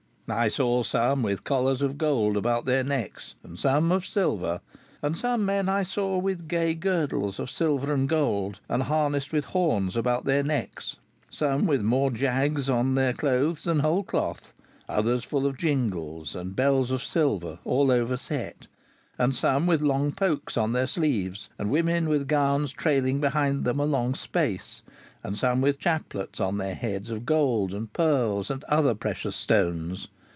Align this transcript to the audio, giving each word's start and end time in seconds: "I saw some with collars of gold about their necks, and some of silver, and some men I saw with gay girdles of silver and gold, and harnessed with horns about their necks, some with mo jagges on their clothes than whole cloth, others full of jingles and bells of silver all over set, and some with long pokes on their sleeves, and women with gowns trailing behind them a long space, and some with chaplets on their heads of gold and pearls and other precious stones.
"I 0.33 0.47
saw 0.47 0.81
some 0.83 1.23
with 1.23 1.43
collars 1.43 1.81
of 1.81 1.97
gold 1.97 2.37
about 2.37 2.63
their 2.63 2.85
necks, 2.85 3.35
and 3.43 3.59
some 3.59 3.91
of 3.91 4.05
silver, 4.05 4.61
and 5.01 5.17
some 5.17 5.45
men 5.45 5.67
I 5.67 5.83
saw 5.83 6.17
with 6.19 6.47
gay 6.47 6.73
girdles 6.73 7.37
of 7.37 7.51
silver 7.51 7.93
and 7.93 8.07
gold, 8.07 8.61
and 8.69 8.83
harnessed 8.83 9.33
with 9.33 9.43
horns 9.43 9.97
about 9.97 10.23
their 10.23 10.41
necks, 10.41 10.95
some 11.29 11.67
with 11.67 11.81
mo 11.81 12.11
jagges 12.11 12.69
on 12.69 12.95
their 12.95 13.11
clothes 13.11 13.65
than 13.65 13.79
whole 13.81 14.03
cloth, 14.03 14.53
others 14.87 15.25
full 15.25 15.45
of 15.45 15.57
jingles 15.57 16.33
and 16.33 16.55
bells 16.55 16.91
of 16.91 17.03
silver 17.03 17.59
all 17.65 17.91
over 17.91 18.15
set, 18.15 18.67
and 19.17 19.35
some 19.35 19.67
with 19.67 19.81
long 19.81 20.13
pokes 20.13 20.55
on 20.55 20.71
their 20.71 20.87
sleeves, 20.87 21.49
and 21.59 21.69
women 21.69 22.07
with 22.07 22.29
gowns 22.29 22.71
trailing 22.71 23.19
behind 23.19 23.65
them 23.65 23.81
a 23.81 23.85
long 23.85 24.15
space, 24.15 24.81
and 25.25 25.37
some 25.37 25.59
with 25.59 25.77
chaplets 25.77 26.39
on 26.39 26.57
their 26.57 26.73
heads 26.73 27.09
of 27.11 27.25
gold 27.25 27.73
and 27.73 27.91
pearls 27.91 28.49
and 28.49 28.63
other 28.63 28.95
precious 28.95 29.35
stones. 29.35 30.07